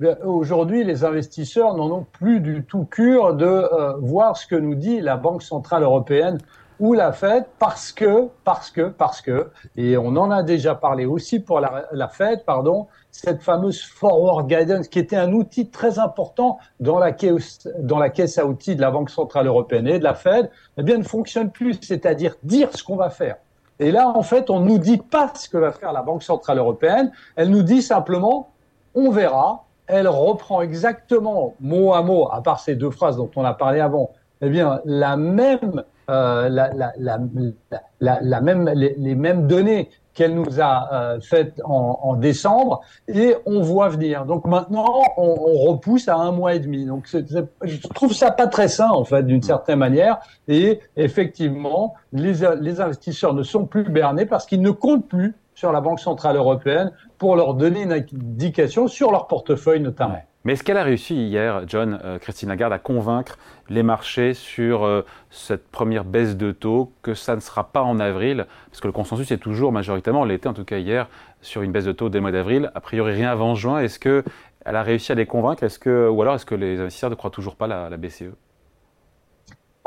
Euh, 0.00 0.14
aujourd'hui, 0.24 0.84
les 0.84 1.04
investisseurs 1.04 1.74
n'en 1.74 1.90
ont 1.90 2.06
plus 2.12 2.40
du 2.40 2.62
tout 2.62 2.84
cure 2.84 3.34
de 3.34 3.68
voir 4.00 4.36
ce 4.36 4.46
que 4.46 4.54
nous 4.54 4.76
dit 4.76 5.00
la 5.00 5.16
Banque 5.16 5.42
centrale 5.42 5.82
européenne 5.82 6.38
ou 6.80 6.94
la 6.94 7.12
Fed 7.12 7.44
parce 7.58 7.92
que, 7.92 8.28
parce 8.44 8.70
que, 8.70 8.88
parce 8.88 9.20
que, 9.20 9.50
et 9.76 9.96
on 9.96 10.16
en 10.16 10.30
a 10.30 10.42
déjà 10.42 10.74
parlé 10.74 11.06
aussi 11.06 11.40
pour 11.40 11.60
la, 11.60 11.86
la 11.92 12.08
Fed, 12.08 12.44
pardon, 12.44 12.86
cette 13.10 13.42
fameuse 13.42 13.82
forward 13.82 14.46
guidance 14.46 14.88
qui 14.88 14.98
était 14.98 15.16
un 15.16 15.32
outil 15.32 15.70
très 15.70 15.98
important 15.98 16.58
dans 16.80 16.98
la 16.98 17.12
caisse, 17.12 17.68
dans 17.78 17.98
la 17.98 18.10
caisse 18.10 18.38
à 18.38 18.46
outils 18.46 18.76
de 18.76 18.80
la 18.80 18.90
Banque 18.90 19.10
Centrale 19.10 19.46
Européenne 19.46 19.88
et 19.88 19.98
de 19.98 20.04
la 20.04 20.14
Fed, 20.14 20.50
eh 20.76 20.82
bien, 20.82 20.98
ne 20.98 21.02
fonctionne 21.02 21.50
plus, 21.50 21.78
c'est-à-dire 21.82 22.36
dire 22.42 22.68
ce 22.76 22.84
qu'on 22.84 22.96
va 22.96 23.10
faire. 23.10 23.36
Et 23.80 23.90
là, 23.92 24.08
en 24.08 24.22
fait, 24.22 24.50
on 24.50 24.60
nous 24.60 24.78
dit 24.78 24.98
pas 24.98 25.32
ce 25.34 25.48
que 25.48 25.56
va 25.56 25.72
faire 25.72 25.92
la 25.92 26.02
Banque 26.02 26.22
Centrale 26.22 26.58
Européenne, 26.58 27.12
elle 27.36 27.50
nous 27.50 27.62
dit 27.62 27.82
simplement, 27.82 28.50
on 28.94 29.10
verra, 29.10 29.64
elle 29.86 30.08
reprend 30.08 30.62
exactement 30.62 31.54
mot 31.60 31.94
à 31.94 32.02
mot, 32.02 32.28
à 32.30 32.42
part 32.42 32.60
ces 32.60 32.74
deux 32.74 32.90
phrases 32.90 33.16
dont 33.16 33.30
on 33.36 33.44
a 33.44 33.54
parlé 33.54 33.80
avant, 33.80 34.10
eh 34.40 34.48
bien, 34.48 34.80
la 34.84 35.16
même 35.16 35.84
euh, 36.10 36.48
la, 36.48 36.72
la, 36.74 36.92
la, 36.98 38.20
la, 38.20 38.40
même, 38.40 38.68
les, 38.74 39.14
mêmes 39.14 39.46
données 39.46 39.90
qu'elle 40.14 40.34
nous 40.34 40.60
a 40.60 40.88
euh, 40.92 41.20
faites 41.20 41.60
en, 41.64 41.98
en, 42.02 42.14
décembre 42.14 42.80
et 43.08 43.36
on 43.46 43.60
voit 43.60 43.88
venir. 43.88 44.24
Donc 44.24 44.46
maintenant, 44.46 45.02
on, 45.16 45.36
on 45.38 45.70
repousse 45.70 46.08
à 46.08 46.16
un 46.16 46.32
mois 46.32 46.54
et 46.54 46.60
demi. 46.60 46.86
Donc 46.86 47.06
je 47.08 47.88
trouve 47.88 48.12
ça 48.12 48.30
pas 48.30 48.46
très 48.46 48.68
sain 48.68 48.88
en 48.88 49.04
fait 49.04 49.22
d'une 49.22 49.42
certaine 49.42 49.78
manière. 49.78 50.18
Et 50.48 50.80
effectivement, 50.96 51.94
les, 52.12 52.34
les 52.60 52.80
investisseurs 52.80 53.34
ne 53.34 53.42
sont 53.42 53.66
plus 53.66 53.84
bernés 53.84 54.26
parce 54.26 54.46
qu'ils 54.46 54.62
ne 54.62 54.70
comptent 54.70 55.06
plus 55.06 55.34
sur 55.54 55.72
la 55.72 55.80
Banque 55.80 56.00
centrale 56.00 56.36
européenne 56.36 56.92
pour 57.18 57.36
leur 57.36 57.54
donner 57.54 57.82
une 57.82 57.92
indication 57.92 58.88
sur 58.88 59.10
leur 59.10 59.26
portefeuille 59.26 59.80
notamment. 59.80 60.22
Mais 60.44 60.52
est-ce 60.52 60.62
qu'elle 60.62 60.76
a 60.76 60.84
réussi 60.84 61.14
hier, 61.14 61.62
John, 61.66 62.00
euh, 62.04 62.18
Christine 62.18 62.48
Lagarde, 62.48 62.72
à 62.72 62.78
convaincre 62.78 63.38
les 63.68 63.82
marchés 63.82 64.34
sur 64.34 64.84
euh, 64.84 65.02
cette 65.30 65.68
première 65.68 66.04
baisse 66.04 66.36
de 66.36 66.52
taux, 66.52 66.92
que 67.02 67.14
ça 67.14 67.34
ne 67.34 67.40
sera 67.40 67.64
pas 67.72 67.82
en 67.82 67.98
avril? 67.98 68.46
Parce 68.70 68.80
que 68.80 68.86
le 68.86 68.92
consensus 68.92 69.30
est 69.32 69.38
toujours 69.38 69.72
majoritairement, 69.72 70.24
l'été 70.24 70.48
en 70.48 70.54
tout 70.54 70.64
cas 70.64 70.78
hier, 70.78 71.08
sur 71.42 71.62
une 71.62 71.72
baisse 71.72 71.84
de 71.84 71.92
taux 71.92 72.08
dès 72.08 72.18
le 72.18 72.22
mois 72.22 72.32
d'avril. 72.32 72.70
A 72.74 72.80
priori, 72.80 73.12
rien 73.12 73.30
avant 73.30 73.54
juin. 73.54 73.80
Est-ce 73.80 73.98
qu'elle 73.98 74.22
a 74.64 74.82
réussi 74.82 75.12
à 75.12 75.16
les 75.16 75.26
convaincre? 75.26 75.64
Ou 75.86 76.22
alors 76.22 76.36
est-ce 76.36 76.46
que 76.46 76.54
les 76.54 76.80
investisseurs 76.80 77.10
ne 77.10 77.16
croient 77.16 77.30
toujours 77.30 77.56
pas 77.56 77.66
la 77.66 77.96
BCE 77.96 78.32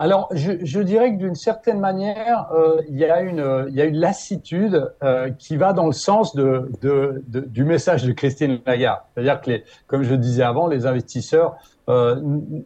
alors, 0.01 0.29
je, 0.31 0.53
je, 0.63 0.79
dirais 0.79 1.11
que 1.11 1.17
d'une 1.17 1.35
certaine 1.35 1.79
manière, 1.79 2.51
euh, 2.53 2.81
il, 2.89 2.97
y 2.97 3.05
a 3.05 3.21
une, 3.21 3.67
il 3.69 3.75
y 3.75 3.81
a 3.81 3.85
une 3.85 3.99
lassitude 3.99 4.91
euh, 5.03 5.29
qui 5.37 5.57
va 5.57 5.73
dans 5.73 5.85
le 5.85 5.91
sens 5.91 6.35
de, 6.35 6.71
de, 6.81 7.23
de, 7.27 7.41
du 7.41 7.63
message 7.63 8.03
de 8.03 8.11
Christine 8.11 8.61
Lagarde. 8.65 9.01
C'est-à-dire 9.13 9.39
que, 9.41 9.51
les, 9.51 9.63
comme 9.85 10.01
je 10.01 10.15
disais 10.15 10.41
avant, 10.41 10.65
les 10.65 10.87
investisseurs, 10.87 11.55
euh, 11.87 12.15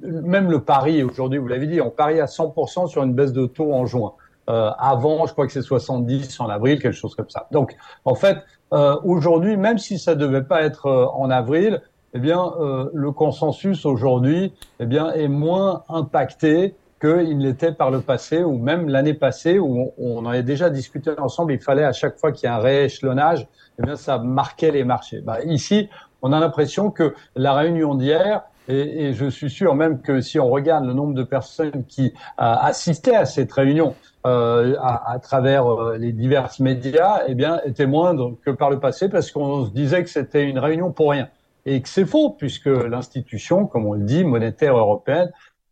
même 0.02 0.50
le 0.50 0.62
pari 0.62 1.04
aujourd'hui, 1.04 1.38
vous 1.38 1.50
l'avez 1.50 1.68
dit, 1.68 1.82
on 1.82 1.90
parie 1.90 2.22
à 2.22 2.26
100% 2.26 2.88
sur 2.88 3.04
une 3.04 3.14
baisse 3.14 3.34
de 3.34 3.46
taux 3.48 3.74
en 3.74 3.86
juin. 3.86 4.14
Euh, 4.50 4.70
avant, 4.78 5.26
je 5.26 5.34
crois 5.34 5.46
que 5.46 5.52
c'est 5.52 5.62
70 5.62 6.40
en 6.40 6.48
avril, 6.48 6.82
quelque 6.82 6.94
chose 6.94 7.16
comme 7.16 7.30
ça. 7.30 7.48
Donc, 7.52 7.76
en 8.06 8.16
fait, 8.16 8.38
euh, 8.72 8.96
aujourd'hui, 9.04 9.58
même 9.58 9.78
si 9.78 10.00
ça 10.00 10.16
devait 10.16 10.44
pas 10.44 10.62
être 10.62 10.86
euh, 10.86 11.06
en 11.08 11.30
avril, 11.30 11.82
eh 12.14 12.20
bien, 12.20 12.54
le 12.94 13.12
consensus 13.12 13.86
aujourd'hui, 13.86 14.54
eh 14.80 14.86
bien, 14.86 15.12
est 15.12 15.28
moins 15.28 15.84
impacté 15.90 16.74
qu'il 17.00 17.40
l'était 17.40 17.72
par 17.72 17.92
le 17.92 18.02
passé 18.02 18.44
ou 18.44 18.58
même 18.58 18.88
l'année 18.90 19.14
passée 19.14 19.60
où 19.60 19.92
on, 19.98 20.18
en 20.18 20.26
avait 20.26 20.44
déjà 20.44 20.70
discuté 20.70 21.12
ensemble. 21.18 21.54
Il 21.54 21.60
fallait 21.60 21.84
à 21.84 21.94
chaque 21.94 22.18
fois 22.18 22.32
qu'il 22.32 22.48
y 22.48 22.50
a 22.50 22.56
un 22.56 22.60
rééchelonnage, 22.60 23.48
eh 23.80 23.84
bien 23.84 23.96
ça 23.96 24.18
marquait 24.18 24.72
les 24.72 24.84
marchés. 24.84 25.22
Bah, 25.22 25.40
ici, 25.44 25.90
on 26.22 26.32
a 26.32 26.40
l'impression 26.40 26.92
que 26.92 27.14
la 27.36 27.54
réunion 27.54 27.96
d'hier 27.96 28.44
et, 28.68 29.14
je 29.14 29.30
suis 29.30 29.50
sûr 29.50 29.76
même 29.76 30.02
que 30.02 30.22
si 30.22 30.40
on 30.40 30.50
regarde 30.50 30.86
le 30.86 30.94
nombre 30.94 31.14
de 31.14 31.24
personnes 31.24 31.86
qui 31.88 32.14
assistaient 32.38 33.16
à 33.16 33.26
cette 33.26 33.52
réunion 33.52 33.96
euh, 34.26 34.76
à, 34.80 35.12
à, 35.12 35.20
travers 35.20 35.68
euh, 35.68 35.98
les 35.98 36.12
divers 36.12 36.50
médias, 36.60 37.22
eh 37.28 37.36
bien, 37.36 37.62
était 37.64 37.86
moindre 37.86 38.36
que 38.44 38.50
par 38.50 38.72
le 38.72 38.80
passé 38.80 39.08
parce 39.08 39.30
qu'on 39.30 39.66
se 39.66 39.70
disait 39.70 40.04
que 40.04 40.10
c'était 40.10 40.50
une 40.50 40.58
réunion 40.58 40.92
pour 40.92 41.12
rien. 41.12 41.30
Et 41.68 41.82
que 41.82 41.90
c'est 41.90 42.06
faux 42.06 42.32
puisque 42.32 42.66
l'institution, 42.66 43.68
comme 43.68 43.86
on 43.86 43.94
le 43.94 44.04
dit, 44.04 44.24
monétaire 44.24 44.78
européenne, 44.78 45.32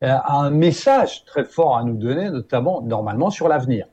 a 0.10 0.33
un 0.33 0.50
message 0.50 1.25
très 1.25 1.45
fort 1.45 1.77
à 1.77 1.83
nous 1.83 1.95
donner, 1.95 2.29
notamment 2.29 2.81
normalement 2.81 3.29
sur 3.29 3.48
l'avenir. 3.48 3.86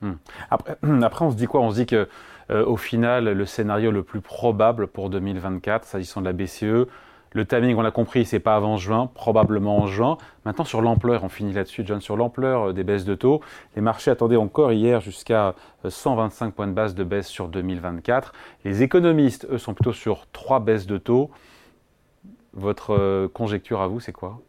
Hmm. 0.00 0.14
Après, 0.50 0.76
on 1.24 1.30
se 1.30 1.36
dit 1.36 1.46
quoi? 1.46 1.60
On 1.60 1.70
se 1.70 1.76
dit 1.76 1.86
que 1.86 2.08
euh, 2.50 2.64
au 2.64 2.76
final, 2.76 3.24
le 3.24 3.46
scénario 3.46 3.90
le 3.90 4.02
plus 4.02 4.20
probable 4.20 4.86
pour 4.86 5.10
2024, 5.10 5.84
s'agissant 5.84 6.20
de 6.20 6.26
la 6.26 6.32
BCE, 6.32 6.88
le 7.32 7.44
timing, 7.44 7.76
on 7.76 7.82
l'a 7.82 7.90
compris, 7.90 8.24
c'est 8.24 8.40
pas 8.40 8.56
avant 8.56 8.76
juin, 8.76 9.10
probablement 9.12 9.78
en 9.78 9.86
juin. 9.86 10.16
Maintenant, 10.44 10.64
sur 10.64 10.80
l'ampleur, 10.80 11.22
on 11.22 11.28
finit 11.28 11.52
là-dessus, 11.52 11.82
John, 11.84 12.00
sur 12.00 12.16
l'ampleur 12.16 12.68
euh, 12.68 12.72
des 12.72 12.84
baisses 12.84 13.04
de 13.04 13.14
taux. 13.14 13.40
Les 13.74 13.82
marchés 13.82 14.10
attendaient 14.10 14.36
encore 14.36 14.72
hier 14.72 15.00
jusqu'à 15.00 15.54
125 15.86 16.46
euh, 16.46 16.50
points 16.52 16.66
de 16.66 16.72
base 16.72 16.94
de 16.94 17.04
baisse 17.04 17.26
sur 17.26 17.48
2024. 17.48 18.32
Les 18.64 18.82
économistes, 18.82 19.46
eux, 19.50 19.58
sont 19.58 19.74
plutôt 19.74 19.92
sur 19.92 20.26
trois 20.32 20.60
baisses 20.60 20.86
de 20.86 20.98
taux. 20.98 21.30
Votre 22.54 23.26
conjecture 23.34 23.82
à 23.82 23.86
vous, 23.86 24.00
c'est 24.00 24.12
quoi? 24.12 24.40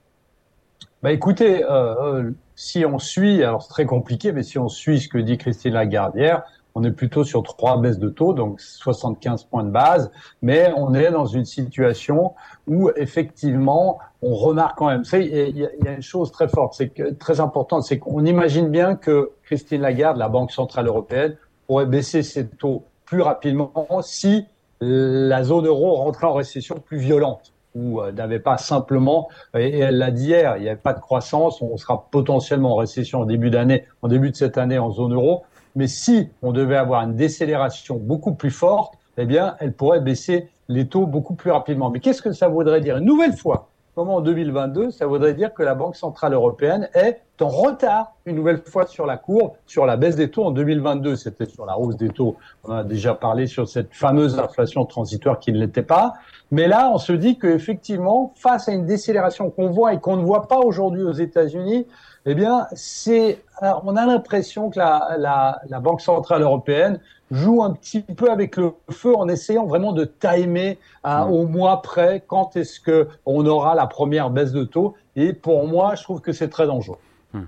Bah 1.07 1.13
écoutez, 1.13 1.63
euh, 1.63 1.69
euh, 1.69 2.31
si 2.57 2.85
on 2.85 2.99
suit, 2.99 3.41
alors 3.41 3.63
c'est 3.63 3.69
très 3.69 3.85
compliqué, 3.85 4.33
mais 4.33 4.43
si 4.43 4.59
on 4.59 4.67
suit 4.67 4.99
ce 4.99 5.07
que 5.07 5.17
dit 5.17 5.37
Christine 5.37 5.71
Lagarde 5.71 6.17
hier, 6.17 6.43
on 6.75 6.83
est 6.83 6.91
plutôt 6.91 7.23
sur 7.23 7.43
trois 7.43 7.79
baisses 7.79 7.97
de 7.97 8.09
taux, 8.09 8.33
donc 8.33 8.59
75 8.59 9.45
points 9.45 9.63
de 9.63 9.69
base, 9.69 10.11
mais 10.41 10.69
on 10.75 10.93
est 10.93 11.09
dans 11.09 11.25
une 11.25 11.45
situation 11.45 12.33
où 12.67 12.89
effectivement, 12.97 13.99
on 14.21 14.35
remarque 14.35 14.77
quand 14.77 14.87
même, 14.87 15.03
il 15.13 15.57
y, 15.57 15.87
a 15.87 15.93
une 15.93 16.01
chose 16.01 16.29
très 16.33 16.49
forte, 16.49 16.73
c'est 16.73 17.17
très 17.17 17.39
importante, 17.39 17.83
c'est 17.83 17.99
qu'on 17.99 18.25
imagine 18.25 18.67
bien 18.67 18.97
que 18.97 19.31
Christine 19.45 19.83
Lagarde, 19.83 20.17
la 20.17 20.27
Banque 20.27 20.51
centrale 20.51 20.87
européenne, 20.87 21.37
pourrait 21.67 21.85
baisser 21.85 22.21
ses 22.21 22.49
taux 22.49 22.83
plus 23.05 23.21
rapidement 23.21 23.71
si 24.01 24.45
la 24.81 25.41
zone 25.45 25.67
euro 25.67 25.95
rentrait 25.95 26.27
en 26.27 26.33
récession 26.33 26.75
plus 26.85 26.97
violente 26.97 27.53
où 27.77 28.01
euh, 28.01 28.11
n'avait 28.11 28.39
pas 28.39 28.57
simplement, 28.57 29.29
et 29.55 29.79
elle 29.79 29.97
l'a 29.97 30.11
dit 30.11 30.27
hier, 30.27 30.57
il 30.57 30.63
n'y 30.63 30.69
avait 30.69 30.77
pas 30.77 30.93
de 30.93 30.99
croissance, 30.99 31.61
on 31.61 31.77
sera 31.77 32.07
potentiellement 32.11 32.73
en 32.73 32.75
récession 32.75 33.21
en 33.21 33.25
début 33.25 33.49
d'année, 33.49 33.85
en 34.01 34.07
début 34.07 34.31
de 34.31 34.35
cette 34.35 34.57
année 34.57 34.79
en 34.79 34.91
zone 34.91 35.13
euro, 35.13 35.43
mais 35.75 35.87
si 35.87 36.29
on 36.41 36.51
devait 36.51 36.75
avoir 36.75 37.03
une 37.03 37.15
décélération 37.15 37.97
beaucoup 37.97 38.33
plus 38.33 38.51
forte, 38.51 38.95
eh 39.17 39.25
bien, 39.25 39.55
elle 39.59 39.73
pourrait 39.73 40.01
baisser 40.01 40.49
les 40.69 40.87
taux 40.87 41.05
beaucoup 41.05 41.35
plus 41.35 41.51
rapidement. 41.51 41.89
Mais 41.89 41.99
qu'est-ce 41.99 42.21
que 42.21 42.31
ça 42.31 42.47
voudrait 42.47 42.81
dire? 42.81 42.97
Une 42.97 43.05
nouvelle 43.05 43.33
fois, 43.33 43.69
comme 43.97 44.11
en 44.11 44.21
2022, 44.21 44.91
ça 44.91 45.07
voudrait 45.07 45.33
dire 45.33 45.55
que 45.55 45.63
la 45.63 45.73
Banque 45.73 45.95
Centrale 45.95 46.33
Européenne 46.33 46.87
est 46.93 47.19
en 47.41 47.47
retard 47.47 48.13
une 48.27 48.35
nouvelle 48.35 48.61
fois 48.61 48.85
sur 48.85 49.07
la 49.07 49.17
courbe, 49.17 49.53
sur 49.65 49.87
la 49.87 49.97
baisse 49.97 50.15
des 50.15 50.29
taux 50.29 50.43
en 50.43 50.51
2022. 50.51 51.15
C'était 51.15 51.47
sur 51.47 51.65
la 51.65 51.79
hausse 51.79 51.97
des 51.97 52.09
taux. 52.09 52.35
On 52.63 52.73
a 52.73 52.83
déjà 52.83 53.15
parlé 53.15 53.47
sur 53.47 53.67
cette 53.67 53.95
fameuse 53.95 54.37
inflation 54.37 54.85
transitoire 54.85 55.39
qui 55.39 55.51
ne 55.51 55.57
l'était 55.57 55.81
pas. 55.81 56.13
Mais 56.51 56.67
là, 56.67 56.91
on 56.93 56.99
se 56.99 57.11
dit 57.11 57.39
qu'effectivement, 57.39 58.33
face 58.35 58.69
à 58.69 58.73
une 58.73 58.85
décélération 58.85 59.49
qu'on 59.49 59.71
voit 59.71 59.95
et 59.95 59.99
qu'on 59.99 60.17
ne 60.17 60.23
voit 60.23 60.47
pas 60.47 60.59
aujourd'hui 60.59 61.01
aux 61.01 61.13
États-Unis, 61.13 61.87
eh 62.27 62.35
bien, 62.35 62.67
c'est, 62.73 63.41
on 63.61 63.95
a 63.95 64.05
l'impression 64.05 64.69
que 64.69 64.77
la, 64.77 65.79
Banque 65.81 66.01
centrale 66.01 66.43
européenne 66.43 66.99
joue 67.31 67.63
un 67.63 67.73
petit 67.73 68.01
peu 68.01 68.31
avec 68.31 68.57
le 68.57 68.73
feu 68.89 69.15
en 69.15 69.27
essayant 69.27 69.65
vraiment 69.65 69.93
de 69.93 70.05
timer 70.05 70.77
à, 71.03 71.27
au 71.27 71.45
mois 71.47 71.81
près 71.81 72.23
quand 72.25 72.55
est-ce 72.55 72.79
que 72.79 73.07
on 73.25 73.45
aura 73.45 73.75
la 73.75 73.87
première 73.87 74.29
baisse 74.29 74.51
de 74.51 74.63
taux. 74.63 74.95
Et 75.15 75.33
pour 75.33 75.67
moi, 75.67 75.95
je 75.95 76.03
trouve 76.03 76.21
que 76.21 76.31
c'est 76.31 76.49
très 76.49 76.67
dangereux. 76.67 76.99
Hmm. 77.33 77.43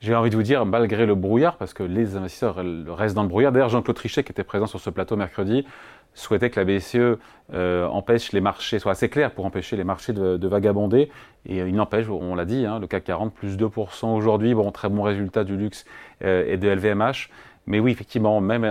J'ai 0.00 0.14
envie 0.14 0.30
de 0.30 0.36
vous 0.36 0.44
dire, 0.44 0.64
malgré 0.64 1.06
le 1.06 1.16
brouillard, 1.16 1.56
parce 1.56 1.74
que 1.74 1.82
les 1.82 2.16
investisseurs 2.16 2.62
restent 2.86 3.16
dans 3.16 3.24
le 3.24 3.28
brouillard. 3.28 3.50
D'ailleurs, 3.50 3.68
Jean-Claude 3.68 3.96
Trichet, 3.96 4.22
qui 4.22 4.30
était 4.30 4.44
présent 4.44 4.66
sur 4.66 4.78
ce 4.78 4.90
plateau 4.90 5.16
mercredi, 5.16 5.66
souhaitait 6.14 6.50
que 6.50 6.60
la 6.60 6.64
BCE 6.64 7.18
euh, 7.52 7.86
empêche 7.88 8.32
les 8.32 8.40
marchés, 8.40 8.78
soit 8.78 8.92
assez 8.92 9.08
clair 9.08 9.32
pour 9.32 9.44
empêcher 9.44 9.76
les 9.76 9.84
marchés 9.84 10.12
de, 10.12 10.46
vagabonder. 10.46 11.10
Et 11.46 11.60
euh, 11.60 11.68
il 11.68 11.74
n'empêche, 11.74 12.08
on 12.08 12.36
l'a 12.36 12.44
dit, 12.44 12.64
hein, 12.64 12.78
le 12.78 12.86
CAC 12.86 13.04
40 13.04 13.34
plus 13.34 13.56
2% 13.56 14.14
aujourd'hui, 14.14 14.54
bon, 14.54 14.70
très 14.70 14.88
bon 14.88 15.02
résultat 15.02 15.42
du 15.42 15.56
luxe 15.56 15.84
euh, 16.22 16.44
et 16.46 16.56
de 16.56 16.68
LVMH. 16.68 17.28
Mais 17.66 17.80
oui, 17.80 17.90
effectivement, 17.90 18.40
même 18.40 18.64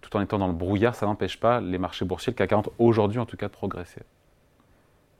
tout 0.00 0.16
en 0.16 0.20
étant 0.20 0.38
dans 0.38 0.46
le 0.46 0.52
brouillard, 0.52 0.94
ça 0.94 1.06
n'empêche 1.06 1.38
pas 1.38 1.60
les 1.60 1.78
marchés 1.78 2.04
boursiers, 2.04 2.32
le 2.32 2.36
CAC 2.36 2.50
40 2.50 2.70
aujourd'hui 2.78 3.18
en 3.18 3.26
tout 3.26 3.36
cas, 3.36 3.46
de 3.46 3.52
progresser. 3.52 4.02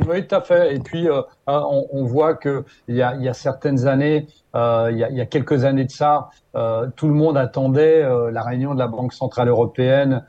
Oui, 0.09 0.27
tout 0.27 0.35
à 0.35 0.41
fait. 0.41 0.75
Et 0.75 0.79
puis, 0.79 1.09
euh, 1.09 1.23
hein, 1.47 1.63
on, 1.93 2.05
voit 2.05 2.35
qu'il 2.35 2.65
y 2.89 3.03
a, 3.03 3.15
y 3.17 3.29
a 3.29 3.35
certaines 3.35 3.87
années, 3.87 4.27
euh, 4.55 4.89
il, 4.91 4.99
y 4.99 5.21
a, 5.21 5.27
quelques 5.27 5.65
années 5.65 5.85
de 5.85 5.91
ça, 5.91 6.31
euh, 6.57 6.87
tout 6.97 7.07
le 7.07 7.15
monde 7.15 7.37
attendait 7.37 8.03
la 8.31 8.43
réunion 8.43 8.75
de 8.75 8.79
la 8.79 8.87
Banque 8.87 9.13
centrale 9.13 9.49
européenne 9.49 10.25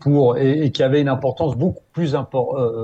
pour 0.00 0.36
et, 0.36 0.64
et 0.64 0.72
qui 0.72 0.82
avait 0.82 1.00
une 1.00 1.08
importance 1.08 1.56
beaucoup 1.56 1.84
plus 1.92 2.16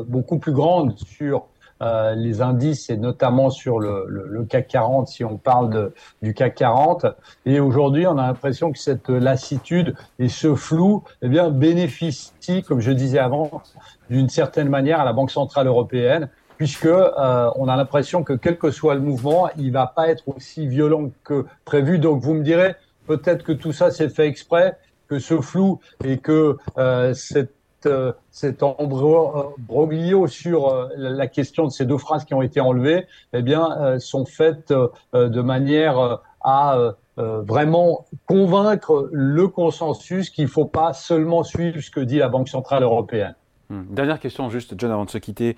beaucoup 0.06 0.38
plus 0.38 0.52
grande 0.52 0.96
sur 0.98 1.46
euh, 1.82 2.14
les 2.14 2.42
indices 2.42 2.90
et 2.90 2.96
notamment 2.96 3.50
sur 3.50 3.78
le, 3.78 4.04
le, 4.08 4.26
le, 4.26 4.44
CAC 4.44 4.68
40 4.68 5.08
si 5.08 5.24
on 5.24 5.36
parle 5.36 5.70
de, 5.70 5.94
du 6.22 6.34
CAC 6.34 6.54
40 6.56 7.06
et 7.46 7.60
aujourd'hui 7.60 8.06
on 8.06 8.18
a 8.18 8.26
l'impression 8.26 8.72
que 8.72 8.78
cette 8.78 9.08
lassitude 9.08 9.94
et 10.18 10.28
ce 10.28 10.54
flou 10.54 11.04
eh 11.22 11.28
bien 11.28 11.50
bénéficient 11.50 12.62
comme 12.66 12.80
je 12.80 12.92
disais 12.92 13.18
avant 13.18 13.62
d'une 14.10 14.28
certaine 14.28 14.68
manière 14.68 15.00
à 15.00 15.04
la 15.04 15.12
Banque 15.12 15.30
centrale 15.30 15.66
européenne 15.66 16.28
puisque 16.60 16.84
euh, 16.84 17.50
on 17.56 17.68
a 17.68 17.76
l'impression 17.76 18.22
que 18.22 18.34
quel 18.34 18.58
que 18.58 18.70
soit 18.70 18.94
le 18.94 19.00
mouvement 19.00 19.48
il 19.56 19.72
va 19.72 19.86
pas 19.86 20.08
être 20.08 20.28
aussi 20.28 20.66
violent 20.66 21.10
que 21.24 21.46
prévu. 21.64 21.98
Donc 21.98 22.20
vous 22.20 22.34
me 22.34 22.42
direz 22.42 22.74
peut-être 23.06 23.44
que 23.44 23.52
tout 23.52 23.72
ça 23.72 23.90
s'est 23.90 24.10
fait 24.10 24.26
exprès 24.26 24.76
que 25.08 25.18
ce 25.18 25.40
flou 25.40 25.80
et 26.04 26.18
que 26.18 26.58
euh, 26.76 27.14
cette 27.14 27.54
euh, 27.86 28.12
cet 28.30 28.62
embroglio 28.62 30.26
sur 30.26 30.68
euh, 30.68 30.88
la 30.96 31.26
question 31.26 31.64
de 31.64 31.70
ces 31.70 31.86
deux 31.86 31.98
phrases 31.98 32.24
qui 32.24 32.34
ont 32.34 32.42
été 32.42 32.60
enlevées, 32.60 33.06
eh 33.32 33.42
bien, 33.42 33.76
euh, 33.80 33.98
sont 33.98 34.24
faites 34.24 34.72
de 35.12 35.40
manière 35.40 36.20
à 36.42 36.94
vraiment 37.16 38.06
convaincre 38.26 39.10
le 39.12 39.46
consensus 39.48 40.30
qu'il 40.30 40.44
ne 40.44 40.50
faut 40.50 40.64
pas 40.64 40.94
seulement 40.94 41.42
suivre 41.42 41.80
ce 41.80 41.90
que 41.90 42.00
dit 42.00 42.16
la 42.18 42.28
Banque 42.28 42.48
centrale 42.48 42.82
européenne. 42.82 43.34
Hmm. 43.68 43.82
Dernière 43.90 44.18
question, 44.18 44.48
juste, 44.48 44.74
John, 44.78 44.90
avant 44.90 45.04
de 45.04 45.10
se 45.10 45.18
quitter. 45.18 45.56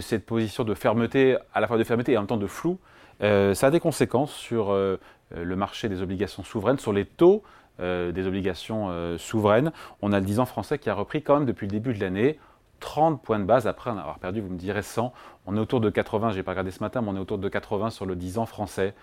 Cette 0.00 0.26
position 0.26 0.64
de 0.64 0.74
fermeté, 0.74 1.36
à 1.54 1.60
la 1.60 1.68
fois 1.68 1.78
de 1.78 1.84
fermeté 1.84 2.12
et 2.12 2.16
en 2.16 2.22
même 2.22 2.26
temps 2.26 2.36
de 2.36 2.48
flou, 2.48 2.78
ça 3.20 3.66
a 3.66 3.70
des 3.70 3.80
conséquences 3.80 4.32
sur 4.32 4.72
le 4.72 5.56
marché 5.56 5.88
des 5.88 6.02
obligations 6.02 6.42
souveraines, 6.42 6.78
sur 6.78 6.92
les 6.92 7.04
taux 7.04 7.42
euh, 7.80 8.12
des 8.12 8.26
obligations 8.26 8.88
euh, 8.90 9.18
souveraines. 9.18 9.72
On 10.02 10.12
a 10.12 10.20
le 10.20 10.26
10 10.26 10.40
ans 10.40 10.46
français 10.46 10.78
qui 10.78 10.90
a 10.90 10.94
repris 10.94 11.22
quand 11.22 11.34
même 11.34 11.46
depuis 11.46 11.66
le 11.66 11.72
début 11.72 11.94
de 11.94 12.00
l'année 12.00 12.38
30 12.80 13.22
points 13.22 13.38
de 13.38 13.44
base 13.44 13.66
après 13.66 13.90
en 13.90 13.98
avoir 13.98 14.18
perdu, 14.18 14.40
vous 14.40 14.50
me 14.50 14.58
direz 14.58 14.82
100. 14.82 15.12
On 15.46 15.56
est 15.56 15.60
autour 15.60 15.80
de 15.80 15.90
80, 15.90 16.30
j'ai 16.30 16.42
pas 16.42 16.52
regardé 16.52 16.70
ce 16.70 16.80
matin, 16.80 17.02
mais 17.02 17.08
on 17.08 17.16
est 17.16 17.20
autour 17.20 17.38
de 17.38 17.48
80 17.48 17.90
sur 17.90 18.06
le 18.06 18.14
10 18.16 18.38
ans 18.38 18.46
français. 18.46 18.94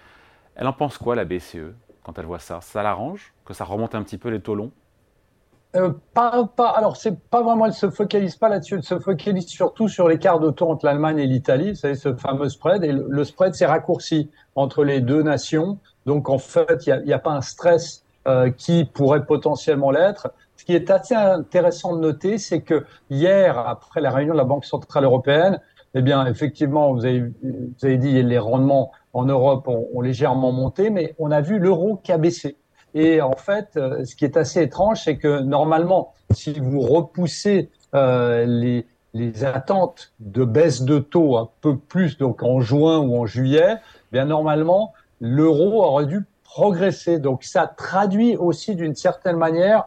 Elle 0.56 0.68
en 0.68 0.74
pense 0.74 0.98
quoi 0.98 1.16
la 1.16 1.26
BCE 1.26 1.74
quand 2.04 2.18
elle 2.18 2.26
voit 2.26 2.40
ça? 2.40 2.62
Ça 2.62 2.84
l'arrange? 2.84 3.34
Que 3.44 3.54
ça 3.54 3.66
remonte 3.66 3.94
un 3.94 4.04
petit 4.04 4.18
peu 4.18 4.30
les 4.30 4.40
taux 4.40 4.56
longs 4.56 4.72
euh, 5.76 5.92
pas, 6.14 6.48
pas, 6.56 6.70
alors 6.70 6.96
c'est 6.96 7.20
pas 7.20 7.42
vraiment, 7.42 7.66
elle 7.66 7.74
se 7.74 7.90
focalise 7.90 8.38
pas 8.38 8.48
là-dessus, 8.48 8.76
elle 8.76 8.84
se 8.84 8.98
focalise 8.98 9.48
surtout 9.48 9.90
sur 9.90 10.08
l'écart 10.08 10.40
de 10.40 10.50
taux 10.50 10.70
entre 10.70 10.86
l'Allemagne 10.86 11.20
et 11.20 11.28
l'Italie, 11.28 11.72
vous 11.72 11.76
savez, 11.76 11.96
ce 11.96 12.14
fameux 12.16 12.48
spread, 12.48 12.82
et 12.86 12.94
le, 12.94 13.24
spread 13.26 13.54
s'est 13.56 13.66
raccourci 13.66 14.30
entre 14.56 14.86
les 14.86 15.02
deux 15.02 15.22
nations, 15.22 15.78
donc 16.06 16.30
en 16.30 16.38
fait, 16.38 16.88
il 16.88 17.04
n'y 17.06 17.12
a, 17.12 17.20
pas 17.20 17.32
un 17.32 17.42
stress 17.42 18.05
euh, 18.28 18.50
qui 18.50 18.86
pourrait 18.86 19.26
potentiellement 19.26 19.92
l'être. 19.92 20.32
Ce 20.58 20.66
qui 20.66 20.74
est 20.74 20.90
assez 20.90 21.16
intéressant 21.16 21.96
de 21.96 22.02
noter, 22.02 22.38
c'est 22.38 22.62
que 22.62 22.86
hier, 23.10 23.60
après 23.60 24.02
la 24.02 24.10
réunion 24.12 24.34
de 24.34 24.40
la 24.40 24.46
Banque 24.46 24.66
centrale 24.66 25.04
européenne, 25.04 25.60
eh 25.94 26.02
bien, 26.02 26.26
effectivement, 26.26 26.94
vous 26.94 27.06
avez, 27.06 27.22
vous 27.22 27.86
avez 27.86 27.98
dit 27.98 28.22
les 28.22 28.38
rendements 28.38 28.92
en 29.14 29.26
Europe 29.26 29.68
ont, 29.68 29.88
ont, 29.94 30.02
légèrement 30.02 30.52
monté, 30.52 30.90
mais 30.90 31.16
on 31.20 31.32
a 31.32 31.40
vu 31.40 31.58
l'euro 31.60 32.00
qui 32.04 32.12
a 32.12 32.18
baissé. 32.18 32.58
Et 32.94 33.22
en 33.22 33.36
fait, 33.36 33.78
euh, 33.78 34.04
ce 34.06 34.16
qui 34.16 34.26
est 34.26 34.38
assez 34.38 34.62
étrange, 34.62 35.04
c'est 35.04 35.18
que 35.18 35.42
normalement, 35.42 36.14
si 36.32 36.60
vous 36.60 36.82
repoussez 36.82 37.70
euh, 37.94 38.46
les, 38.46 38.86
les 39.14 39.46
attentes 39.46 40.14
de 40.20 40.44
baisse 40.44 40.82
de 40.82 41.00
taux 41.00 41.38
un 41.38 41.50
peu 41.62 41.78
plus, 41.78 42.18
donc 42.18 42.44
en 42.44 42.60
juin 42.60 43.00
ou 43.00 43.18
en 43.18 43.26
juillet, 43.26 43.76
eh 43.76 44.08
bien 44.12 44.26
normalement, 44.26 44.94
l'euro 45.22 45.84
aurait 45.84 46.06
dû 46.06 46.26
progresser. 46.56 47.20
Donc 47.20 47.44
ça 47.44 47.68
traduit 47.68 48.38
aussi 48.38 48.76
d'une 48.76 48.96
certaine 48.96 49.36
manière 49.36 49.84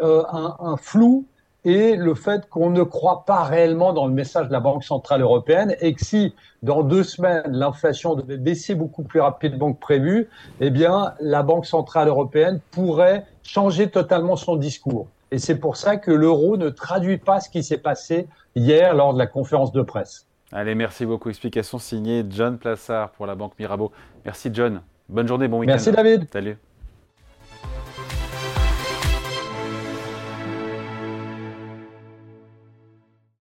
euh, 0.00 0.22
un, 0.30 0.54
un, 0.60 0.76
flou 0.76 1.24
et 1.64 1.96
le 1.96 2.14
fait 2.14 2.46
qu'on 2.50 2.68
ne 2.68 2.82
croit 2.82 3.24
pas 3.24 3.42
réellement 3.44 3.94
dans 3.94 4.06
le 4.06 4.12
message 4.12 4.48
de 4.48 4.52
la 4.52 4.60
Banque 4.60 4.84
centrale 4.84 5.22
européenne 5.22 5.74
et 5.80 5.94
que 5.94 6.04
si 6.04 6.34
dans 6.62 6.82
deux 6.82 7.04
semaines 7.04 7.44
l'inflation 7.48 8.16
devait 8.16 8.36
baisser 8.36 8.74
beaucoup 8.74 9.02
plus 9.02 9.20
rapidement 9.20 9.72
que 9.72 9.80
prévu, 9.80 10.28
eh 10.60 10.68
bien 10.68 11.14
la 11.20 11.42
Banque 11.42 11.64
centrale 11.64 12.08
européenne 12.08 12.60
pourrait 12.70 13.24
changer 13.42 13.88
totalement 13.88 14.36
son 14.36 14.56
discours. 14.56 15.08
Et 15.30 15.38
c'est 15.38 15.56
pour 15.56 15.78
ça 15.78 15.96
que 15.96 16.10
l'euro 16.10 16.58
ne 16.58 16.68
traduit 16.68 17.16
pas 17.16 17.40
ce 17.40 17.48
qui 17.48 17.62
s'est 17.62 17.78
passé 17.78 18.28
hier 18.54 18.92
lors 18.94 19.14
de 19.14 19.18
la 19.18 19.26
conférence 19.26 19.72
de 19.72 19.80
presse. 19.80 20.26
Allez, 20.52 20.74
merci 20.74 21.06
beaucoup. 21.06 21.30
Explication 21.30 21.78
signée 21.78 22.26
John 22.28 22.58
Plassard 22.58 23.08
pour 23.12 23.26
la 23.26 23.36
Banque 23.36 23.58
Mirabeau. 23.58 23.90
Merci 24.26 24.50
John. 24.52 24.82
Bonne 25.10 25.26
journée, 25.26 25.48
bon 25.48 25.58
week-end. 25.58 25.72
Merci 25.72 25.90
David. 25.90 26.26
Salut. 26.32 26.56